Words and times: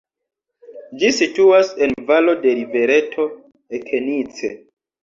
Ĝi 1.03 1.11
situas 1.17 1.69
en 1.87 1.95
valo 2.09 2.35
de 2.47 2.57
rivereto 2.63 3.31
Okenice. 3.83 4.53